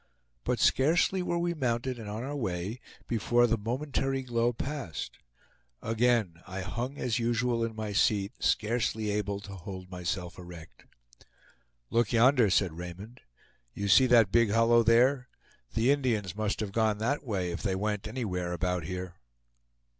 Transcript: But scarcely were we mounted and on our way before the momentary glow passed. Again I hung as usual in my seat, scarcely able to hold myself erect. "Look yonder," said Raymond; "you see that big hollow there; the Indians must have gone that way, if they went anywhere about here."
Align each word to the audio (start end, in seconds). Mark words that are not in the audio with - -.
But 0.43 0.57
scarcely 0.57 1.21
were 1.21 1.37
we 1.37 1.53
mounted 1.53 1.99
and 1.99 2.09
on 2.09 2.23
our 2.23 2.35
way 2.35 2.81
before 3.07 3.45
the 3.45 3.55
momentary 3.55 4.23
glow 4.23 4.51
passed. 4.51 5.19
Again 5.79 6.41
I 6.47 6.61
hung 6.61 6.97
as 6.97 7.19
usual 7.19 7.63
in 7.63 7.75
my 7.75 7.93
seat, 7.93 8.31
scarcely 8.39 9.11
able 9.11 9.39
to 9.41 9.53
hold 9.53 9.91
myself 9.91 10.39
erect. 10.39 10.85
"Look 11.91 12.11
yonder," 12.13 12.49
said 12.49 12.73
Raymond; 12.73 13.21
"you 13.75 13.87
see 13.87 14.07
that 14.07 14.31
big 14.31 14.49
hollow 14.49 14.81
there; 14.81 15.29
the 15.75 15.91
Indians 15.91 16.35
must 16.35 16.61
have 16.61 16.71
gone 16.71 16.97
that 16.97 17.23
way, 17.23 17.51
if 17.51 17.61
they 17.61 17.75
went 17.75 18.07
anywhere 18.07 18.53
about 18.53 18.85
here." 18.85 19.19